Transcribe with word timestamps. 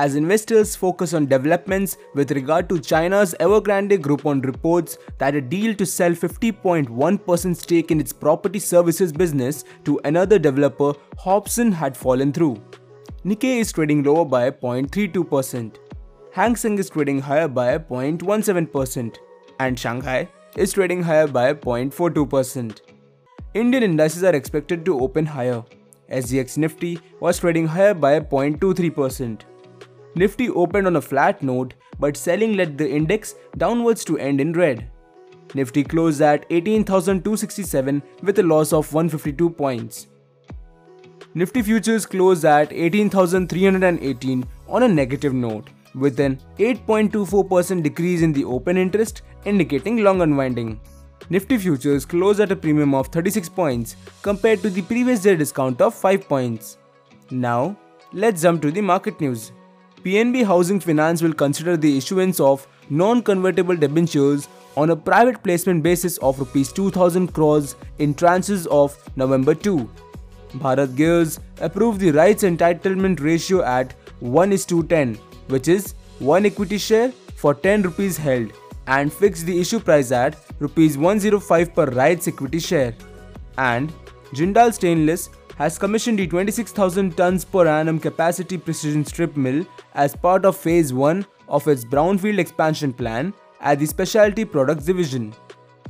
as 0.00 0.14
investors 0.18 0.74
focus 0.74 1.12
on 1.12 1.26
developments 1.26 1.98
with 2.14 2.30
regard 2.30 2.68
to 2.70 2.78
China's 2.90 3.34
Evergrande 3.38 4.00
Group 4.00 4.24
on 4.24 4.40
reports 4.40 4.96
that 5.18 5.34
a 5.34 5.42
deal 5.42 5.74
to 5.74 5.84
sell 5.84 6.12
50.1% 6.12 7.56
stake 7.56 7.90
in 7.90 8.00
its 8.00 8.10
property 8.10 8.58
services 8.58 9.12
business 9.12 9.64
to 9.84 10.00
another 10.04 10.38
developer, 10.38 10.94
Hopson, 11.18 11.70
had 11.70 11.94
fallen 11.94 12.32
through. 12.32 12.56
Nikkei 13.26 13.58
is 13.60 13.72
trading 13.72 14.02
lower 14.02 14.24
by 14.24 14.50
0.32%. 14.50 15.76
Hang 16.32 16.56
Seng 16.56 16.78
is 16.78 16.88
trading 16.88 17.20
higher 17.20 17.48
by 17.48 17.76
0.17%, 17.76 19.18
and 19.58 19.78
Shanghai 19.78 20.28
is 20.56 20.72
trading 20.72 21.02
higher 21.02 21.26
by 21.26 21.52
0.42%. 21.52 22.80
Indian 23.52 23.82
indices 23.82 24.24
are 24.24 24.34
expected 24.34 24.86
to 24.86 24.98
open 24.98 25.26
higher. 25.26 25.62
SGX 26.10 26.56
Nifty 26.56 26.98
was 27.20 27.38
trading 27.38 27.66
higher 27.66 27.92
by 27.92 28.18
0.23%. 28.18 29.49
Nifty 30.14 30.48
opened 30.50 30.86
on 30.86 30.96
a 30.96 31.00
flat 31.00 31.42
note, 31.42 31.74
but 31.98 32.16
selling 32.16 32.54
led 32.56 32.76
the 32.76 32.90
index 32.90 33.34
downwards 33.56 34.04
to 34.06 34.18
end 34.18 34.40
in 34.40 34.52
red. 34.52 34.90
Nifty 35.54 35.84
closed 35.84 36.20
at 36.20 36.46
18,267 36.50 38.02
with 38.22 38.38
a 38.38 38.42
loss 38.42 38.72
of 38.72 38.92
152 38.92 39.50
points. 39.50 40.06
Nifty 41.34 41.62
futures 41.62 42.06
closed 42.06 42.44
at 42.44 42.72
18,318 42.72 44.44
on 44.68 44.82
a 44.82 44.88
negative 44.88 45.32
note, 45.32 45.68
with 45.94 46.18
an 46.18 46.40
8.24% 46.58 47.82
decrease 47.82 48.22
in 48.22 48.32
the 48.32 48.44
open 48.44 48.76
interest, 48.76 49.22
indicating 49.44 49.98
long 49.98 50.22
unwinding. 50.22 50.80
Nifty 51.28 51.56
futures 51.56 52.04
closed 52.04 52.40
at 52.40 52.50
a 52.50 52.56
premium 52.56 52.94
of 52.94 53.08
36 53.08 53.48
points 53.48 53.94
compared 54.22 54.60
to 54.62 54.70
the 54.70 54.82
previous 54.82 55.22
day 55.22 55.36
discount 55.36 55.80
of 55.80 55.94
5 55.94 56.28
points. 56.28 56.78
Now, 57.30 57.76
let's 58.12 58.42
jump 58.42 58.62
to 58.62 58.72
the 58.72 58.80
market 58.80 59.20
news. 59.20 59.52
PNB 60.04 60.46
Housing 60.46 60.80
Finance 60.80 61.20
will 61.20 61.34
consider 61.34 61.76
the 61.76 61.98
issuance 61.98 62.40
of 62.40 62.66
non-convertible 62.88 63.76
debentures 63.76 64.48
on 64.74 64.90
a 64.90 64.96
private 64.96 65.42
placement 65.42 65.82
basis 65.82 66.16
of 66.18 66.38
rupees 66.38 66.72
2000 66.72 67.34
crores 67.34 67.76
in 67.98 68.14
tranches 68.14 68.66
of 68.68 68.96
November 69.16 69.54
2. 69.54 69.90
Bharat 70.54 70.96
Gears 70.96 71.38
approved 71.60 72.00
the 72.00 72.12
rights 72.12 72.44
entitlement 72.44 73.20
ratio 73.20 73.62
at 73.62 73.92
1 74.20 74.52
is 74.52 74.64
to 74.64 74.82
10, 74.84 75.16
which 75.48 75.68
is 75.68 75.92
1 76.20 76.46
equity 76.46 76.78
share 76.78 77.12
for 77.36 77.52
10 77.52 77.82
rupees 77.82 78.16
held 78.16 78.52
and 78.86 79.12
fixed 79.12 79.44
the 79.44 79.60
issue 79.60 79.80
price 79.80 80.12
at 80.12 80.34
rupees 80.60 80.96
105 80.96 81.74
per 81.74 81.84
rights 81.90 82.26
equity 82.26 82.58
share. 82.58 82.94
And 83.58 83.92
Jindal 84.32 84.72
Stainless 84.72 85.28
has 85.60 85.76
commissioned 85.78 86.18
a 86.20 86.26
26,000 86.26 87.14
tons 87.18 87.44
per 87.44 87.66
annum 87.68 87.98
capacity 88.04 88.56
precision 88.66 89.04
strip 89.04 89.36
mill 89.36 89.58
as 89.94 90.16
part 90.26 90.46
of 90.46 90.56
phase 90.56 90.92
1 90.94 91.26
of 91.48 91.66
its 91.68 91.84
brownfield 91.84 92.38
expansion 92.38 92.94
plan 93.00 93.34
at 93.60 93.78
the 93.78 93.84
specialty 93.84 94.44
products 94.46 94.86
division. 94.86 95.34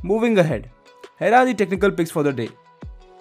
Moving 0.03 0.37
ahead, 0.37 0.69
here 1.19 1.33
are 1.33 1.45
the 1.45 1.53
technical 1.53 1.89
picks 1.89 2.11
for 2.11 2.21
the 2.21 2.33
day. 2.33 2.49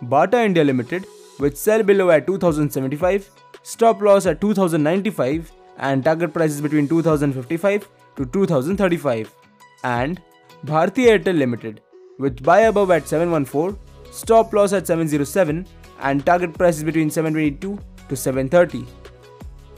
Bata 0.03 0.43
India 0.43 0.65
Limited 0.65 1.07
with 1.39 1.57
sell 1.57 1.85
below 1.85 2.11
at 2.11 2.27
2075, 2.27 3.31
stop 3.63 4.03
loss 4.03 4.27
at 4.27 4.41
2095 4.41 5.53
and 5.79 6.05
target 6.05 6.35
prices 6.35 6.61
between 6.61 6.89
2055 6.89 7.89
to 8.17 8.27
2035 8.27 9.33
and 9.85 10.21
Bharti 10.67 11.07
Airtel 11.13 11.39
Limited 11.39 11.81
with 12.19 12.43
buy 12.43 12.63
above 12.63 12.91
at 12.91 13.07
714, 13.07 13.79
stop 14.11 14.53
loss 14.53 14.73
at 14.73 14.87
707 14.87 15.67
and 16.01 16.25
target 16.25 16.55
prices 16.55 16.85
between 16.85 17.11
722 17.11 17.79
to 18.09 18.17
730. 18.17 18.87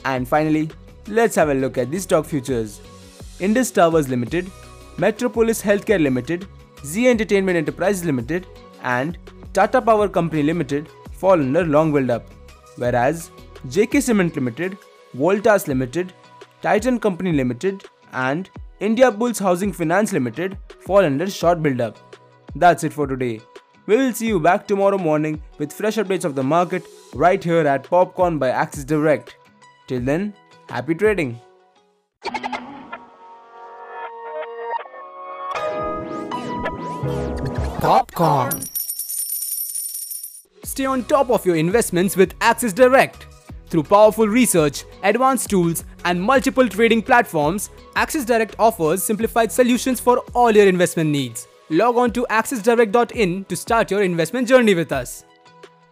And 0.04 0.26
finally, 0.26 0.70
let's 1.09 1.34
have 1.34 1.48
a 1.48 1.54
look 1.54 1.78
at 1.78 1.91
the 1.91 1.98
stock 1.98 2.25
futures. 2.25 2.81
Indus 3.41 3.71
Towers 3.71 4.09
Limited, 4.09 4.50
Metropolis 4.98 5.62
Healthcare 5.62 6.00
Limited, 6.00 6.47
Zee 6.84 7.09
Entertainment 7.09 7.56
Enterprises 7.56 8.04
Limited 8.04 8.47
and 8.82 9.19
Tata 9.53 9.81
Power 9.81 10.09
Company 10.09 10.42
Limited 10.42 10.88
fall 11.12 11.32
under 11.32 11.65
long 11.65 11.92
build 11.92 12.10
up, 12.10 12.26
whereas 12.76 13.31
JK 13.69 14.03
Cement 14.03 14.34
Limited, 14.34 14.76
Voltas 15.16 15.69
Limited, 15.69 16.12
Titan 16.62 16.98
Company 16.98 17.32
Limited 17.32 17.84
and 18.12 18.50
Indiabulls 18.81 19.38
Housing 19.38 19.72
Finance 19.72 20.12
Limited 20.12 20.59
fall 20.81 21.04
under 21.04 21.28
short 21.28 21.62
build 21.62 21.81
up. 21.81 21.97
That's 22.56 22.84
it 22.84 22.92
for 22.92 23.06
today. 23.06 23.41
We 23.84 23.97
will 23.97 24.12
see 24.12 24.28
you 24.28 24.38
back 24.38 24.69
tomorrow 24.69 24.97
morning 24.97 25.43
with 25.59 25.72
fresh 25.72 25.97
updates 25.97 26.25
of 26.25 26.37
the 26.37 26.43
market 26.44 26.84
right 27.15 27.43
here 27.43 27.66
at 27.66 27.82
Popcorn 27.82 28.38
by 28.38 28.50
Axis 28.50 28.84
Direct. 28.84 29.34
Till 29.88 30.00
then, 30.00 30.34
happy 30.69 30.94
trading. 30.94 31.41
Popcorn. 37.81 38.62
Stay 40.62 40.84
on 40.84 41.04
top 41.06 41.31
of 41.31 41.44
your 41.44 41.56
investments 41.56 42.16
with 42.16 42.34
Axis 42.41 42.72
Direct. 42.72 43.26
Through 43.66 43.82
powerful 43.82 44.28
research, 44.28 44.84
advanced 45.03 45.50
tools, 45.50 45.82
and 46.04 46.22
multiple 46.22 46.69
trading 46.69 47.03
platforms, 47.03 47.71
Axis 47.97 48.25
Direct 48.25 48.54
offers 48.60 49.03
simplified 49.03 49.50
solutions 49.50 49.98
for 49.98 50.19
all 50.34 50.53
your 50.53 50.69
investment 50.69 51.10
needs. 51.10 51.48
Log 51.72 51.97
on 51.97 52.12
to 52.12 52.27
axisdirect.in 52.28 53.47
to 53.47 53.56
start 53.56 53.91
your 53.91 54.03
investment 54.03 54.47
journey 54.47 54.75
with 54.75 54.93
us. 54.93 55.25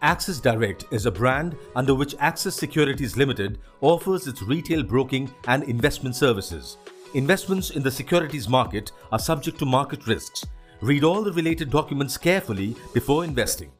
Axis 0.03 0.39
Direct 0.39 0.85
is 0.91 1.07
a 1.07 1.11
brand 1.11 1.57
under 1.75 1.95
which 1.95 2.13
Axis 2.19 2.55
Securities 2.55 3.17
Limited 3.17 3.57
offers 3.81 4.27
its 4.27 4.43
retail 4.43 4.83
broking 4.83 5.27
and 5.47 5.63
investment 5.63 6.15
services. 6.15 6.77
Investments 7.15 7.71
in 7.71 7.81
the 7.81 7.89
securities 7.89 8.47
market 8.47 8.91
are 9.11 9.17
subject 9.17 9.57
to 9.57 9.65
market 9.65 10.05
risks. 10.05 10.45
Read 10.81 11.03
all 11.03 11.23
the 11.23 11.33
related 11.33 11.71
documents 11.71 12.15
carefully 12.15 12.75
before 12.93 13.23
investing. 13.23 13.71